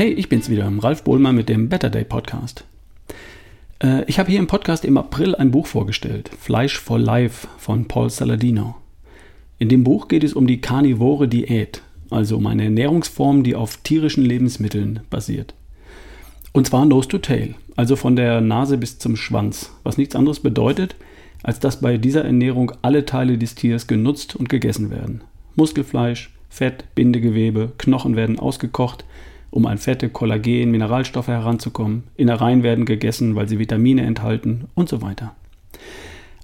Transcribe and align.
Hey, 0.00 0.12
ich 0.12 0.30
bin's 0.30 0.48
wieder, 0.48 0.72
Ralf 0.78 1.04
Bohlmann 1.04 1.36
mit 1.36 1.50
dem 1.50 1.68
Better 1.68 1.90
Day 1.90 2.04
Podcast. 2.04 2.64
Äh, 3.82 4.04
ich 4.06 4.18
habe 4.18 4.30
hier 4.30 4.38
im 4.38 4.46
Podcast 4.46 4.86
im 4.86 4.96
April 4.96 5.34
ein 5.34 5.50
Buch 5.50 5.66
vorgestellt, 5.66 6.30
Fleisch 6.40 6.78
for 6.78 6.98
Life 6.98 7.46
von 7.58 7.86
Paul 7.86 8.08
Saladino. 8.08 8.76
In 9.58 9.68
dem 9.68 9.84
Buch 9.84 10.08
geht 10.08 10.24
es 10.24 10.32
um 10.32 10.46
die 10.46 10.62
karnivore 10.62 11.28
Diät, 11.28 11.82
also 12.08 12.38
um 12.38 12.46
eine 12.46 12.64
Ernährungsform, 12.64 13.42
die 13.42 13.54
auf 13.54 13.76
tierischen 13.76 14.24
Lebensmitteln 14.24 15.00
basiert. 15.10 15.52
Und 16.52 16.66
zwar 16.66 16.86
nose 16.86 17.08
to 17.08 17.18
tail, 17.18 17.54
also 17.76 17.94
von 17.94 18.16
der 18.16 18.40
Nase 18.40 18.78
bis 18.78 18.98
zum 18.98 19.16
Schwanz, 19.16 19.70
was 19.82 19.98
nichts 19.98 20.16
anderes 20.16 20.40
bedeutet, 20.40 20.96
als 21.42 21.60
dass 21.60 21.82
bei 21.82 21.98
dieser 21.98 22.24
Ernährung 22.24 22.72
alle 22.80 23.04
Teile 23.04 23.36
des 23.36 23.54
Tiers 23.54 23.86
genutzt 23.86 24.34
und 24.34 24.48
gegessen 24.48 24.90
werden. 24.90 25.20
Muskelfleisch, 25.56 26.30
Fett, 26.48 26.86
Bindegewebe, 26.94 27.72
Knochen 27.76 28.16
werden 28.16 28.38
ausgekocht, 28.38 29.04
um 29.50 29.66
an 29.66 29.78
Fette, 29.78 30.08
Kollagen, 30.08 30.70
Mineralstoffe 30.70 31.28
heranzukommen. 31.28 32.04
Innereien 32.16 32.62
werden 32.62 32.84
gegessen, 32.84 33.34
weil 33.34 33.48
sie 33.48 33.58
Vitamine 33.58 34.02
enthalten 34.02 34.66
und 34.74 34.88
so 34.88 35.02
weiter. 35.02 35.34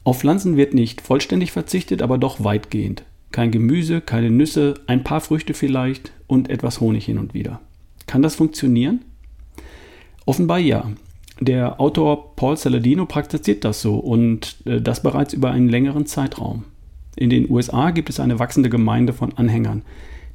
Auf 0.05 0.21
Pflanzen 0.21 0.57
wird 0.57 0.75
nicht 0.75 1.01
vollständig 1.01 1.53
verzichtet, 1.53 2.03
aber 2.03 2.19
doch 2.19 2.45
weitgehend. 2.45 3.05
Kein 3.33 3.51
Gemüse, 3.51 4.01
keine 4.01 4.31
Nüsse, 4.31 4.75
ein 4.87 5.05
paar 5.05 5.21
Früchte 5.21 5.53
vielleicht 5.53 6.13
und 6.27 6.49
etwas 6.49 6.81
Honig 6.81 7.05
hin 7.05 7.19
und 7.19 7.35
wieder. 7.35 7.61
Kann 8.07 8.23
das 8.23 8.37
funktionieren? 8.37 9.01
Offenbar 10.25 10.59
ja. 10.59 10.91
Der 11.41 11.81
Autor 11.81 12.35
Paul 12.35 12.57
Saladino 12.57 13.05
praktiziert 13.05 13.65
das 13.65 13.83
so 13.83 13.97
und 13.97 14.57
äh, 14.65 14.81
das 14.81 15.03
bereits 15.03 15.35
über 15.35 15.51
einen 15.51 15.69
längeren 15.69 16.07
Zeitraum. 16.07 16.65
In 17.17 17.31
den 17.31 17.51
USA 17.51 17.91
gibt 17.91 18.09
es 18.09 18.21
eine 18.21 18.39
wachsende 18.39 18.71
Gemeinde 18.71 19.13
von 19.13 19.37
Anhängern, 19.37 19.83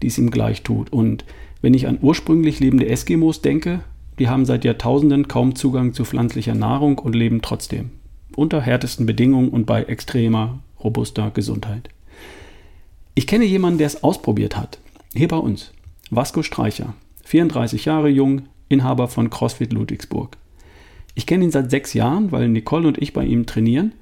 die 0.02 0.08
es 0.08 0.18
ihm 0.18 0.32
gleich 0.32 0.64
tut. 0.64 0.92
Und 0.92 1.26
wenn 1.62 1.74
ich 1.74 1.88
an 1.88 2.00
ursprünglich 2.02 2.60
lebende 2.60 2.88
Eskimos 2.88 3.42
denke, 3.42 3.82
die 4.20 4.30
haben 4.30 4.46
seit 4.46 4.66
Jahrtausenden 4.66 5.28
kaum 5.28 5.56
Zugang 5.56 5.94
zu 5.94 6.06
pflanzlicher 6.06 6.56
Nahrung 6.56 7.00
und 7.00 7.16
leben 7.16 7.42
trotzdem. 7.42 7.92
Unter 8.36 8.62
härtesten 8.62 9.06
Bedingungen 9.06 9.50
und 9.50 9.66
bei 9.66 9.84
extremer, 9.84 10.60
robuster 10.84 11.32
Gesundheit. 11.32 11.90
Ich 13.14 13.28
kenne 13.28 13.46
jemanden, 13.46 13.78
der 13.78 13.88
es 13.88 14.04
ausprobiert 14.04 14.58
hat. 14.58 14.80
Hier 15.14 15.28
bei 15.28 15.38
uns. 15.38 15.72
Vasco 16.10 16.44
Streicher. 16.44 16.94
34 17.26 17.86
Jahre 17.86 18.10
jung, 18.10 18.44
Inhaber 18.70 19.08
von 19.08 19.30
CrossFit 19.30 19.74
Ludwigsburg. 19.74 20.38
Ich 21.14 21.26
kenne 21.26 21.44
ihn 21.44 21.52
seit 21.52 21.70
sechs 21.70 21.94
Jahren, 21.94 22.32
weil 22.32 22.48
Nicole 22.48 22.88
und 22.88 23.02
ich 23.02 23.14
bei 23.14 23.26
ihm 23.26 23.46
trainieren. 23.46 23.94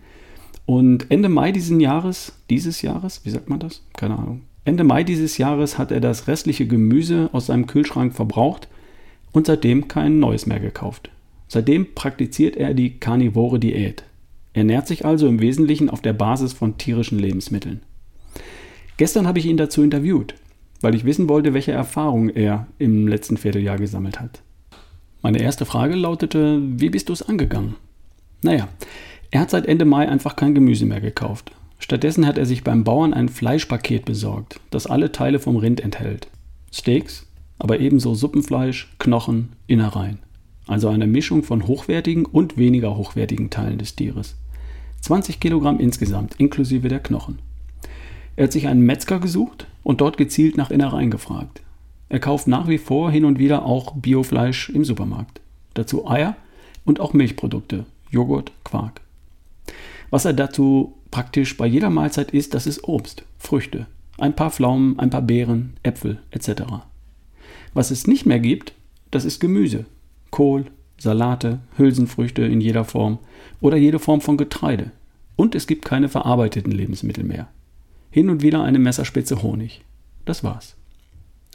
Und 0.66 1.10
Ende 1.10 1.30
Mai 1.30 1.52
diesen 1.52 1.80
Jahres, 1.80 2.34
dieses 2.50 2.84
Jahres, 2.84 3.26
wie 3.26 3.32
sagt 3.32 3.50
man 3.50 3.60
das? 3.60 3.84
Keine 3.94 4.18
Ahnung. 4.18 4.42
Ende 4.70 4.84
Mai 4.84 5.04
dieses 5.04 5.40
Jahres 5.40 5.80
hat 5.80 5.92
er 5.92 6.00
das 6.00 6.28
restliche 6.28 6.68
Gemüse 6.68 7.32
aus 7.34 7.48
seinem 7.48 7.66
Kühlschrank 7.66 8.14
verbraucht 8.14 8.68
und 9.32 9.48
seitdem 9.48 9.88
kein 9.88 10.20
neues 10.20 10.46
mehr 10.46 10.60
gekauft. 10.60 11.10
Seitdem 11.48 11.96
praktiziert 11.96 12.56
er 12.56 12.76
die 12.76 13.00
karnivore 13.00 13.58
Diät. 13.58 14.04
Er 14.54 14.60
ernährt 14.60 14.86
sich 14.86 15.06
also 15.06 15.28
im 15.28 15.42
Wesentlichen 15.42 15.90
auf 15.90 16.04
der 16.04 16.14
Basis 16.14 16.54
von 16.54 16.78
tierischen 16.78 17.18
Lebensmitteln. 17.18 17.80
Gestern 18.98 19.26
habe 19.26 19.40
ich 19.40 19.48
ihn 19.48 19.58
dazu 19.58 19.82
interviewt, 19.82 20.36
weil 20.82 20.94
ich 20.94 21.04
wissen 21.04 21.28
wollte, 21.28 21.56
welche 21.56 21.72
Erfahrungen 21.72 22.30
er 22.30 22.68
im 22.78 23.08
letzten 23.08 23.38
Vierteljahr 23.38 23.80
gesammelt 23.80 24.20
hat. 24.20 24.44
Meine 25.24 25.42
erste 25.42 25.66
Frage 25.66 25.96
lautete, 25.96 26.62
wie 26.62 26.92
bist 26.92 27.10
du 27.10 27.14
es 27.14 27.24
angegangen? 27.24 27.74
Naja, 28.44 28.68
er 29.32 29.42
hat 29.42 29.50
seit 29.50 29.66
Ende 29.66 29.86
Mai 29.86 30.08
einfach 30.08 30.36
kein 30.36 30.54
Gemüse 30.54 30.86
mehr 30.86 31.02
gekauft. 31.02 31.54
Stattdessen 31.80 32.28
hat 32.28 32.38
er 32.38 32.46
sich 32.46 32.64
beim 32.64 32.84
Bauern 32.84 33.14
ein 33.14 33.30
Fleischpaket 33.30 34.06
besorgt, 34.06 34.60
das 34.70 34.86
alle 34.86 35.12
Teile 35.12 35.40
vom 35.40 35.56
Rind 35.56 35.82
enthält. 35.82 36.28
Steaks, 36.72 37.26
aber 37.58 37.80
ebenso 37.80 38.14
Suppenfleisch, 38.14 38.94
Knochen, 39.00 39.54
Innereien. 39.66 40.20
Also 40.68 40.90
eine 40.90 41.08
Mischung 41.08 41.42
von 41.42 41.66
hochwertigen 41.66 42.26
und 42.26 42.58
weniger 42.58 42.96
hochwertigen 42.96 43.50
Teilen 43.50 43.80
des 43.80 43.96
Tieres. 43.96 44.36
20 45.02 45.40
Kilogramm 45.40 45.80
insgesamt, 45.80 46.36
inklusive 46.36 46.90
der 46.90 47.00
Knochen. 47.00 47.40
Er 48.36 48.44
hat 48.46 48.52
sich 48.52 48.68
einen 48.68 48.86
Metzger 48.86 49.20
gesucht 49.20 49.68
und 49.84 50.02
dort 50.02 50.18
gezielt 50.18 50.58
nach 50.58 50.72
Innereien 50.72 51.10
gefragt. 51.10 51.62
Er 52.10 52.20
kauft 52.20 52.48
nach 52.48 52.68
wie 52.68 52.78
vor 52.78 53.12
hin 53.12 53.26
und 53.26 53.40
wieder 53.40 53.66
auch 53.66 53.94
Biofleisch 53.96 54.70
im 54.70 54.84
Supermarkt. 54.84 55.42
Dazu 55.74 56.08
Eier 56.08 56.36
und 56.86 57.00
auch 57.00 57.14
Milchprodukte, 57.14 57.86
Joghurt, 58.12 58.52
Quark. 58.64 59.02
Was 60.10 60.26
er 60.26 60.34
dazu 60.34 60.99
praktisch 61.12 61.58
bei 61.58 61.66
jeder 61.66 61.90
Mahlzeit 61.90 62.32
isst, 62.32 62.54
das 62.54 62.68
ist 62.68 62.84
Obst, 62.84 63.24
Früchte, 63.38 63.88
ein 64.18 64.36
paar 64.36 64.52
Pflaumen, 64.52 65.00
ein 65.00 65.10
paar 65.10 65.22
Beeren, 65.22 65.74
Äpfel 65.84 66.20
etc. 66.32 66.64
Was 67.74 67.92
es 67.92 68.08
nicht 68.08 68.26
mehr 68.26 68.40
gibt, 68.40 68.74
das 69.12 69.26
ist 69.26 69.40
Gemüse, 69.40 69.86
Kohl, 70.32 70.66
Salate, 70.98 71.60
Hülsenfrüchte 71.78 72.44
in 72.44 72.62
jeder 72.62 72.84
Form 72.84 73.20
oder 73.62 73.78
jede 73.78 74.00
Form 74.00 74.22
von 74.22 74.38
Getreide. 74.38 74.92
Und 75.36 75.56
es 75.56 75.68
gibt 75.68 75.86
keine 75.86 76.10
verarbeiteten 76.10 76.72
Lebensmittel 76.72 77.24
mehr. 77.24 77.48
Hin 78.12 78.30
und 78.30 78.42
wieder 78.42 78.64
eine 78.64 78.80
Messerspitze 78.80 79.42
Honig. 79.42 79.82
Das 80.26 80.44
war's. 80.44 80.76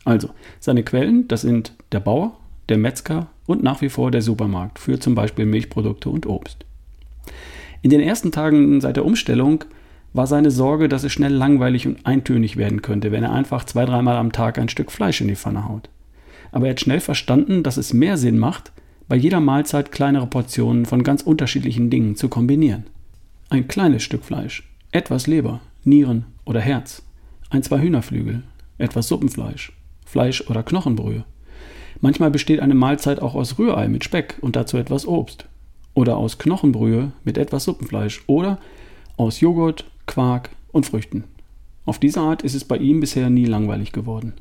Also, 0.05 0.31
seine 0.61 0.83
Quellen, 0.83 1.29
das 1.29 1.43
sind 1.43 1.75
der 1.93 2.01
Bauer, 2.01 2.39
der 2.69 2.79
Metzger 2.79 3.29
und 3.47 3.63
nach 3.63 3.83
wie 3.83 3.89
vor 3.89 4.11
der 4.11 4.23
Supermarkt 4.23 4.79
für 4.79 4.99
zum 4.99 5.15
Beispiel 5.15 5.47
Milchprodukte 5.47 6.09
und 6.09 6.27
Obst. 6.27 6.65
In 7.85 7.91
den 7.91 8.01
ersten 8.01 8.33
Tagen 8.33 8.81
seit 8.81 8.97
der 8.97 9.05
Umstellung 9.05 9.65
war 10.15 10.27
seine 10.27 10.51
Sorge, 10.51 10.89
dass 10.89 11.05
es 11.05 11.13
schnell 11.13 11.35
langweilig 11.35 11.87
und 11.87 12.07
eintönig 12.07 12.57
werden 12.57 12.81
könnte, 12.81 13.13
wenn 13.13 13.23
er 13.23 13.33
einfach 13.35 13.65
zwei, 13.65 13.85
dreimal 13.85 14.17
am 14.17 14.33
Tag 14.33 14.59
ein 14.59 14.71
Stück 14.71 14.91
Fleisch 14.91 15.21
in 15.21 15.29
die 15.29 15.37
Pfanne 15.37 15.69
haut. 15.69 15.91
Aber 16.51 16.65
er 16.65 16.71
hat 16.71 16.81
schnell 16.81 17.01
verstanden, 17.01 17.63
dass 17.63 17.77
es 17.77 17.93
mehr 17.93 18.17
Sinn 18.17 18.39
macht, 18.39 18.73
bei 19.07 19.17
jeder 19.17 19.41
Mahlzeit 19.41 19.93
kleinere 19.93 20.27
Portionen 20.27 20.87
von 20.87 21.03
ganz 21.03 21.21
unterschiedlichen 21.21 21.91
Dingen 21.91 22.17
zu 22.17 22.31
kombinieren. 22.31 22.85
Ein 23.51 23.69
kleines 23.69 24.03
Stück 24.03 24.25
Fleisch, 24.25 24.67
etwas 24.91 25.27
Leber, 25.27 25.61
Nieren 25.85 26.25
oder 26.47 26.61
Herz, 26.61 27.03
ein, 27.51 27.63
zwei 27.63 27.83
Hühnerflügel, 27.83 28.45
etwas 28.79 29.09
Suppenfleisch, 29.09 29.75
Fleisch 30.07 30.49
oder 30.49 30.63
Knochenbrühe. 30.63 31.27
Manchmal 32.01 32.31
besteht 32.31 32.61
eine 32.61 32.75
Mahlzeit 32.75 33.21
auch 33.21 33.35
aus 33.35 33.59
Rührei 33.59 33.89
mit 33.89 34.05
Speck 34.05 34.39
und 34.41 34.57
dazu 34.57 34.79
etwas 34.79 35.07
Obst 35.07 35.49
oder 35.95 36.17
aus 36.17 36.39
Knochenbrühe 36.39 37.13
mit 37.25 37.39
etwas 37.39 37.65
Suppenfleisch 37.65 38.23
oder 38.27 38.59
aus 39.17 39.41
Joghurt, 39.41 39.85
Quark 40.07 40.51
und 40.73 40.87
Früchten. 40.87 41.25
Auf 41.87 41.99
diese 41.99 42.21
Art 42.21 42.43
ist 42.43 42.55
es 42.55 42.65
bei 42.65 42.77
ihm 42.77 43.01
bisher 43.01 43.31
nie 43.31 43.47
langweilig 43.47 43.93
geworden. 43.93 44.35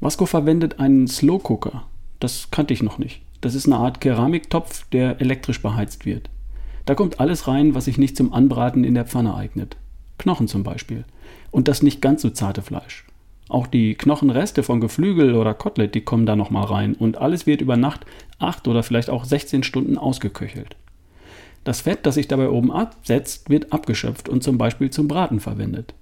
Vasco 0.00 0.26
verwendet 0.26 0.78
einen 0.78 1.08
Slow 1.08 1.40
Cooker. 1.42 1.84
Das 2.20 2.50
kannte 2.50 2.74
ich 2.74 2.82
noch 2.82 2.98
nicht. 2.98 3.22
Das 3.40 3.54
ist 3.54 3.66
eine 3.66 3.76
Art 3.76 4.00
Keramiktopf, 4.00 4.86
der 4.90 5.20
elektrisch 5.20 5.60
beheizt 5.60 6.06
wird. 6.06 6.30
Da 6.86 6.94
kommt 6.94 7.20
alles 7.20 7.48
rein, 7.48 7.74
was 7.74 7.86
sich 7.86 7.98
nicht 7.98 8.16
zum 8.16 8.32
Anbraten 8.32 8.84
in 8.84 8.94
der 8.94 9.06
Pfanne 9.06 9.34
eignet. 9.34 9.76
Knochen 10.18 10.48
zum 10.48 10.62
Beispiel. 10.62 11.04
Und 11.50 11.68
das 11.68 11.82
nicht 11.82 12.00
ganz 12.00 12.22
so 12.22 12.30
zarte 12.30 12.62
Fleisch. 12.62 13.04
Auch 13.48 13.66
die 13.66 13.94
Knochenreste 13.94 14.62
von 14.62 14.80
Geflügel 14.80 15.34
oder 15.34 15.54
Kotelett, 15.54 15.94
die 15.94 16.00
kommen 16.00 16.26
da 16.26 16.34
nochmal 16.34 16.64
rein 16.64 16.94
und 16.94 17.18
alles 17.18 17.46
wird 17.46 17.60
über 17.60 17.76
Nacht 17.76 18.06
8 18.38 18.68
oder 18.68 18.82
vielleicht 18.82 19.10
auch 19.10 19.24
16 19.24 19.62
Stunden 19.62 19.98
ausgeköchelt. 19.98 20.76
Das 21.62 21.82
Fett, 21.82 22.00
das 22.04 22.14
sich 22.14 22.28
dabei 22.28 22.50
oben 22.50 22.72
absetzt, 22.72 23.50
wird 23.50 23.72
abgeschöpft 23.72 24.28
und 24.28 24.42
zum 24.42 24.58
Beispiel 24.58 24.90
zum 24.90 25.08
Braten 25.08 25.40
verwendet. 25.40 25.94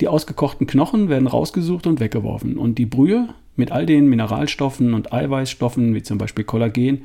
Die 0.00 0.08
ausgekochten 0.08 0.66
Knochen 0.66 1.08
werden 1.08 1.28
rausgesucht 1.28 1.86
und 1.86 2.00
weggeworfen 2.00 2.58
und 2.58 2.78
die 2.78 2.86
Brühe 2.86 3.28
mit 3.56 3.70
all 3.70 3.86
den 3.86 4.08
Mineralstoffen 4.08 4.94
und 4.94 5.12
Eiweißstoffen, 5.12 5.94
wie 5.94 6.02
zum 6.02 6.18
Beispiel 6.18 6.44
Kollagen, 6.44 7.02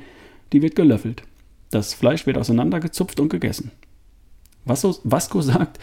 die 0.52 0.62
wird 0.62 0.74
gelöffelt. 0.74 1.22
Das 1.70 1.94
Fleisch 1.94 2.26
wird 2.26 2.36
auseinandergezupft 2.36 3.20
und 3.20 3.28
gegessen. 3.28 3.70
Vasco 4.64 5.40
sagt, 5.40 5.78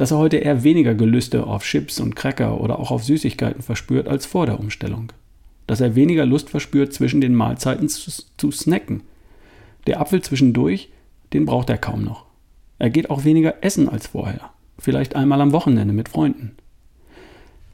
dass 0.00 0.12
er 0.12 0.16
heute 0.16 0.38
eher 0.38 0.64
weniger 0.64 0.94
Gelüste 0.94 1.46
auf 1.46 1.62
Chips 1.62 2.00
und 2.00 2.16
Cracker 2.16 2.58
oder 2.58 2.78
auch 2.78 2.90
auf 2.90 3.04
Süßigkeiten 3.04 3.60
verspürt 3.60 4.08
als 4.08 4.24
vor 4.24 4.46
der 4.46 4.58
Umstellung. 4.58 5.12
Dass 5.66 5.82
er 5.82 5.94
weniger 5.94 6.24
Lust 6.24 6.48
verspürt, 6.48 6.94
zwischen 6.94 7.20
den 7.20 7.34
Mahlzeiten 7.34 7.86
zu, 7.86 8.10
zu 8.38 8.50
snacken. 8.50 9.02
Der 9.86 10.00
Apfel 10.00 10.22
zwischendurch, 10.22 10.88
den 11.34 11.44
braucht 11.44 11.68
er 11.68 11.76
kaum 11.76 12.02
noch. 12.02 12.24
Er 12.78 12.88
geht 12.88 13.10
auch 13.10 13.24
weniger 13.24 13.62
essen 13.62 13.90
als 13.90 14.06
vorher. 14.06 14.48
Vielleicht 14.78 15.16
einmal 15.16 15.42
am 15.42 15.52
Wochenende 15.52 15.92
mit 15.92 16.08
Freunden. 16.08 16.52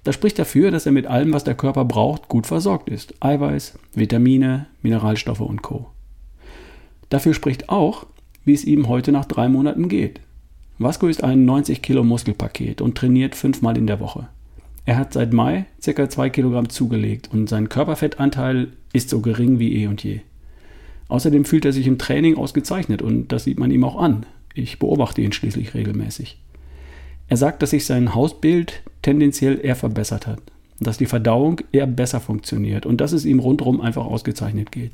Das 0.03 0.17
spricht 0.17 0.41
dafür, 0.41 0.73
dass 0.73 0.85
er 0.85 0.91
mit 0.91 1.07
allem, 1.07 1.33
was 1.33 1.45
der 1.45 1.55
Körper 1.55 1.85
braucht, 1.85 2.29
gut 2.29 2.49
versorgt 2.49 2.89
ist. 2.89 3.15
Eiweiß, 3.21 3.79
Vitamine, 3.95 4.67
Mineralstoffe 4.83 5.43
und 5.43 5.63
Co. 5.63 5.91
Dafür 7.09 7.35
spricht 7.35 7.69
auch, 7.69 8.05
wie 8.45 8.55
es 8.55 8.65
ihm 8.65 8.89
heute 8.89 9.13
nach 9.13 9.27
drei 9.27 9.49
Monaten 9.49 9.89
geht. 9.89 10.19
Vasco 10.79 11.09
ist 11.09 11.25
ein 11.25 11.47
90 11.47 11.81
Kilo 11.81 12.05
Muskelpaket 12.05 12.83
und 12.83 12.99
trainiert 12.99 13.35
fünfmal 13.35 13.79
in 13.79 13.87
der 13.87 13.99
Woche. 13.99 14.29
Er 14.85 14.99
hat 14.99 15.15
seit 15.15 15.33
Mai 15.33 15.65
ca. 15.83 16.09
2 16.09 16.31
Kilogramm 16.31 16.69
zugelegt 16.69 17.31
und 17.33 17.49
sein 17.49 17.69
Körperfettanteil 17.69 18.69
ist 18.93 19.09
so 19.09 19.21
gering 19.21 19.59
wie 19.59 19.83
eh 19.83 19.87
und 19.87 20.05
je. 20.05 20.21
Außerdem 21.09 21.45
fühlt 21.45 21.65
er 21.65 21.73
sich 21.73 21.87
im 21.87 21.99
Training 21.99 22.37
ausgezeichnet 22.37 23.01
und 23.01 23.33
das 23.33 23.45
sieht 23.45 23.59
man 23.59 23.71
ihm 23.71 23.85
auch 23.85 23.97
an. 23.97 24.27
Ich 24.55 24.79
beobachte 24.79 25.23
ihn 25.23 25.33
schließlich 25.33 25.75
regelmäßig. 25.75 26.39
Er 27.29 27.37
sagt, 27.37 27.63
dass 27.63 27.71
sich 27.71 27.87
sein 27.87 28.15
Hausbild 28.15 28.83
tendenziell 29.03 29.59
eher 29.63 29.77
verbessert 29.77 30.27
hat. 30.27 30.43
dass 30.79 30.99
die 30.99 31.07
Verdauung 31.07 31.63
eher 31.73 31.87
besser 31.87 32.21
funktioniert 32.21 32.85
und 32.85 33.01
dass 33.01 33.13
es 33.13 33.25
ihm 33.25 33.39
rundherum 33.39 33.81
einfach 33.81 34.05
ausgezeichnet 34.05 34.71
geht. 34.73 34.93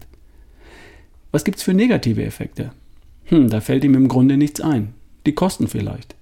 Was 1.33 1.43
gibt 1.43 1.59
es 1.59 1.65
für 1.65 1.75
negative 1.75 2.23
Effekte? 2.23 2.71
Hm, 3.25 3.51
da 3.51 3.61
fällt 3.61 3.83
ihm 3.83 3.95
im 3.95 4.07
Grunde 4.07 4.37
nichts 4.37 4.61
ein. 4.61 4.95
Die 5.27 5.35
Kosten 5.35 5.69
vielleicht. 5.69 6.15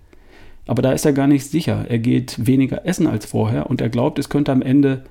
Aber 0.67 0.83
da 0.83 0.93
ist 0.93 1.05
er 1.05 1.13
gar 1.13 1.27
nicht 1.27 1.47
sicher. 1.47 1.87
Er 1.89 1.99
geht 1.99 2.47
weniger 2.47 2.87
essen 2.87 3.07
als 3.07 3.27
vorher 3.27 3.69
und 3.69 3.81
er 3.81 3.89
glaubt, 3.89 4.19
es 4.19 4.29
könnte 4.29 4.53
am 4.53 4.63
Ende 4.63 5.05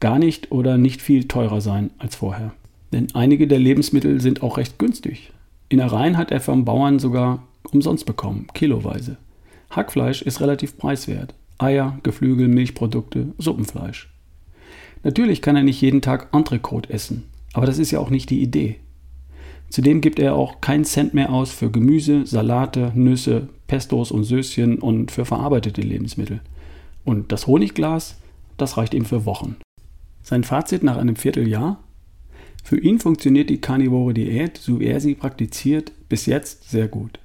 gar 0.00 0.18
nicht 0.18 0.50
oder 0.50 0.76
nicht 0.76 1.02
viel 1.02 1.28
teurer 1.28 1.60
sein 1.60 1.90
als 1.98 2.16
vorher. 2.16 2.52
Denn 2.92 3.08
einige 3.14 3.46
der 3.46 3.58
Lebensmittel 3.58 4.20
sind 4.20 4.42
auch 4.42 4.56
recht 4.56 4.78
günstig. 4.78 5.32
Innereien 5.68 6.16
hat 6.16 6.30
er 6.30 6.40
vom 6.40 6.64
Bauern 6.64 6.98
sogar 6.98 7.42
umsonst 7.72 8.06
bekommen, 8.06 8.46
kiloweise. 8.54 9.16
Hackfleisch 9.70 10.22
ist 10.22 10.40
relativ 10.40 10.76
preiswert. 10.76 11.34
Eier, 11.58 11.98
Geflügel, 12.02 12.48
Milchprodukte, 12.48 13.28
Suppenfleisch. 13.38 14.12
Natürlich 15.02 15.42
kann 15.42 15.56
er 15.56 15.62
nicht 15.62 15.80
jeden 15.80 16.02
Tag 16.02 16.28
Entrecote 16.32 16.90
essen, 16.90 17.24
aber 17.52 17.66
das 17.66 17.78
ist 17.78 17.90
ja 17.90 18.00
auch 18.00 18.10
nicht 18.10 18.30
die 18.30 18.42
Idee. 18.42 18.76
Zudem 19.74 20.00
gibt 20.00 20.20
er 20.20 20.36
auch 20.36 20.60
keinen 20.60 20.84
Cent 20.84 21.14
mehr 21.14 21.32
aus 21.32 21.50
für 21.50 21.68
Gemüse, 21.68 22.26
Salate, 22.26 22.92
Nüsse, 22.94 23.48
Pestos 23.66 24.12
und 24.12 24.22
Söschen 24.22 24.78
und 24.78 25.10
für 25.10 25.24
verarbeitete 25.24 25.80
Lebensmittel. 25.80 26.42
Und 27.04 27.32
das 27.32 27.48
Honigglas, 27.48 28.20
das 28.56 28.76
reicht 28.76 28.94
ihm 28.94 29.04
für 29.04 29.26
Wochen. 29.26 29.56
Sein 30.22 30.44
Fazit 30.44 30.84
nach 30.84 30.96
einem 30.96 31.16
Vierteljahr? 31.16 31.82
Für 32.62 32.78
ihn 32.78 33.00
funktioniert 33.00 33.50
die 33.50 33.60
karnivore 33.60 34.14
Diät, 34.14 34.58
so 34.58 34.78
wie 34.78 34.86
er 34.86 35.00
sie 35.00 35.16
praktiziert, 35.16 35.90
bis 36.08 36.26
jetzt 36.26 36.70
sehr 36.70 36.86
gut. 36.86 37.18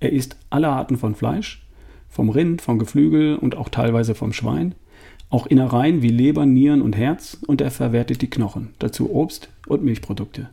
Er 0.00 0.10
isst 0.10 0.36
alle 0.50 0.70
Arten 0.70 0.96
von 0.96 1.14
Fleisch, 1.14 1.64
vom 2.08 2.28
Rind, 2.28 2.60
vom 2.60 2.80
Geflügel 2.80 3.36
und 3.36 3.56
auch 3.56 3.68
teilweise 3.68 4.16
vom 4.16 4.32
Schwein, 4.32 4.74
auch 5.30 5.46
Innereien 5.46 6.02
wie 6.02 6.08
Leber, 6.08 6.44
Nieren 6.44 6.82
und 6.82 6.96
Herz 6.96 7.38
und 7.46 7.60
er 7.60 7.70
verwertet 7.70 8.20
die 8.20 8.30
Knochen, 8.30 8.70
dazu 8.80 9.14
Obst 9.14 9.48
und 9.68 9.84
Milchprodukte. 9.84 10.48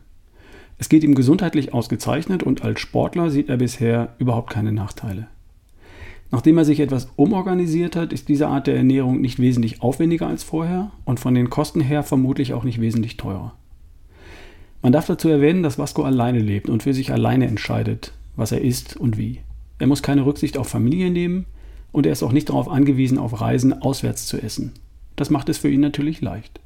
Es 0.78 0.88
geht 0.88 1.04
ihm 1.04 1.14
gesundheitlich 1.14 1.74
ausgezeichnet 1.74 2.42
und 2.42 2.62
als 2.62 2.80
Sportler 2.80 3.30
sieht 3.30 3.48
er 3.48 3.56
bisher 3.56 4.14
überhaupt 4.18 4.50
keine 4.50 4.72
Nachteile. 4.72 5.28
Nachdem 6.32 6.56
er 6.56 6.64
sich 6.64 6.80
etwas 6.80 7.08
umorganisiert 7.16 7.94
hat, 7.94 8.12
ist 8.12 8.28
diese 8.28 8.48
Art 8.48 8.66
der 8.66 8.76
Ernährung 8.76 9.20
nicht 9.20 9.38
wesentlich 9.38 9.82
aufwendiger 9.82 10.26
als 10.26 10.42
vorher 10.42 10.90
und 11.04 11.20
von 11.20 11.34
den 11.34 11.50
Kosten 11.50 11.82
her 11.82 12.02
vermutlich 12.02 12.54
auch 12.54 12.64
nicht 12.64 12.80
wesentlich 12.80 13.18
teurer. 13.18 13.54
Man 14.80 14.92
darf 14.92 15.06
dazu 15.06 15.28
erwähnen, 15.28 15.62
dass 15.62 15.78
Vasco 15.78 16.02
alleine 16.02 16.40
lebt 16.40 16.70
und 16.70 16.82
für 16.82 16.94
sich 16.94 17.12
alleine 17.12 17.46
entscheidet, 17.46 18.12
was 18.34 18.50
er 18.50 18.62
isst 18.62 18.96
und 18.96 19.18
wie. 19.18 19.40
Er 19.78 19.86
muss 19.86 20.02
keine 20.02 20.24
Rücksicht 20.24 20.56
auf 20.56 20.68
Familie 20.68 21.10
nehmen 21.10 21.44
und 21.92 22.06
er 22.06 22.12
ist 22.12 22.22
auch 22.22 22.32
nicht 22.32 22.48
darauf 22.48 22.68
angewiesen, 22.68 23.18
auf 23.18 23.40
Reisen 23.40 23.82
auswärts 23.82 24.26
zu 24.26 24.42
essen. 24.42 24.72
Das 25.16 25.28
macht 25.28 25.50
es 25.50 25.58
für 25.58 25.68
ihn 25.68 25.80
natürlich 25.80 26.22
leicht. 26.22 26.60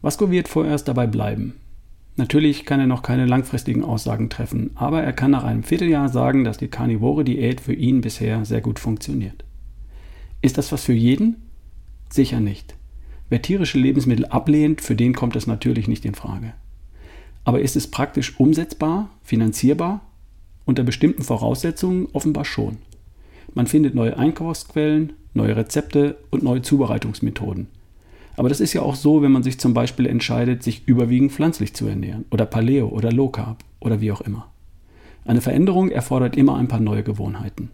Vasco 0.00 0.30
wird 0.30 0.48
vorerst 0.48 0.86
dabei 0.86 1.06
bleiben. 1.08 1.54
Natürlich 2.16 2.64
kann 2.64 2.78
er 2.78 2.86
noch 2.86 3.02
keine 3.02 3.26
langfristigen 3.26 3.82
Aussagen 3.82 4.30
treffen, 4.30 4.70
aber 4.76 5.02
er 5.02 5.12
kann 5.12 5.32
nach 5.32 5.42
einem 5.42 5.64
Vierteljahr 5.64 6.08
sagen, 6.08 6.44
dass 6.44 6.58
die 6.58 6.68
karnivore 6.68 7.24
Diät 7.24 7.60
für 7.60 7.72
ihn 7.72 8.00
bisher 8.02 8.44
sehr 8.44 8.60
gut 8.60 8.78
funktioniert. 8.78 9.44
Ist 10.40 10.58
das 10.58 10.70
was 10.70 10.84
für 10.84 10.92
jeden? 10.92 11.42
Sicher 12.08 12.38
nicht. 12.38 12.76
Wer 13.30 13.42
tierische 13.42 13.78
Lebensmittel 13.78 14.26
ablehnt, 14.26 14.80
für 14.80 14.94
den 14.94 15.14
kommt 15.14 15.34
das 15.34 15.48
natürlich 15.48 15.88
nicht 15.88 16.04
in 16.04 16.14
Frage. 16.14 16.52
Aber 17.42 17.60
ist 17.60 17.74
es 17.74 17.90
praktisch 17.90 18.38
umsetzbar, 18.38 19.10
finanzierbar 19.22 20.00
unter 20.64 20.82
bestimmten 20.82 21.22
Voraussetzungen 21.22 22.08
offenbar 22.12 22.44
schon. 22.44 22.78
Man 23.54 23.66
findet 23.66 23.94
neue 23.94 24.16
Einkaufsquellen, 24.16 25.12
neue 25.34 25.56
Rezepte 25.56 26.16
und 26.30 26.42
neue 26.42 26.62
Zubereitungsmethoden. 26.62 27.66
Aber 28.36 28.48
das 28.48 28.60
ist 28.60 28.72
ja 28.72 28.82
auch 28.82 28.94
so, 28.94 29.22
wenn 29.22 29.32
man 29.32 29.42
sich 29.42 29.58
zum 29.58 29.74
Beispiel 29.74 30.06
entscheidet, 30.06 30.62
sich 30.62 30.86
überwiegend 30.86 31.32
pflanzlich 31.32 31.74
zu 31.74 31.86
ernähren 31.86 32.24
oder 32.30 32.46
Paleo 32.46 32.88
oder 32.88 33.12
Low 33.12 33.28
Carb 33.28 33.64
oder 33.80 34.00
wie 34.00 34.12
auch 34.12 34.20
immer. 34.20 34.50
Eine 35.24 35.40
Veränderung 35.40 35.90
erfordert 35.90 36.36
immer 36.36 36.56
ein 36.56 36.68
paar 36.68 36.80
neue 36.80 37.02
Gewohnheiten. 37.02 37.70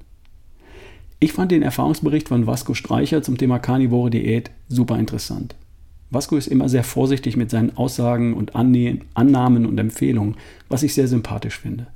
Ich 1.19 1.33
fand 1.33 1.53
den 1.53 1.63
Erfahrungsbericht 1.63 2.29
von 2.29 2.47
Vasco 2.47 2.75
Streicher 2.75 3.23
zum 3.23 3.37
Thema 3.37 3.59
Carnivore 3.59 4.11
Diät 4.11 4.51
super 4.69 4.99
interessant. 4.99 5.55
Vasco 6.11 6.37
ist 6.37 6.49
immer 6.49 6.69
sehr 6.69 6.83
vorsichtig 6.85 7.37
mit 7.37 7.51
seinen 7.51 7.77
Aussagen 7.77 8.35
und 8.35 8.57
Annahmen 8.57 9.67
und 9.67 9.79
Empfehlungen, 9.79 10.37
was 10.69 10.83
ich 10.83 10.95
sehr 10.95 11.09
sympathisch 11.09 11.59
finde. 11.59 11.87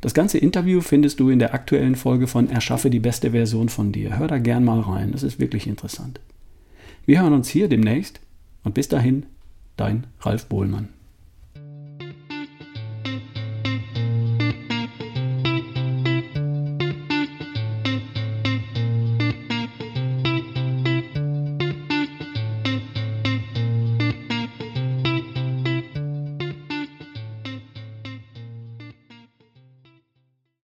Das 0.00 0.14
ganze 0.14 0.38
Interview 0.38 0.80
findest 0.80 1.20
du 1.20 1.30
in 1.30 1.38
der 1.38 1.52
aktuellen 1.52 1.94
Folge 1.94 2.26
von 2.26 2.48
Erschaffe 2.48 2.90
die 2.90 3.00
beste 3.00 3.32
Version 3.32 3.68
von 3.68 3.92
dir. 3.92 4.18
Hör 4.18 4.28
da 4.28 4.38
gern 4.38 4.64
mal 4.64 4.80
rein, 4.80 5.12
das 5.12 5.22
ist 5.22 5.40
wirklich 5.40 5.66
interessant. 5.66 6.20
Wir 7.10 7.22
hören 7.22 7.32
uns 7.32 7.48
hier 7.48 7.66
demnächst 7.66 8.20
und 8.62 8.74
bis 8.74 8.86
dahin, 8.86 9.26
dein 9.76 10.06
Ralf 10.20 10.46
Bohlmann. 10.46 10.90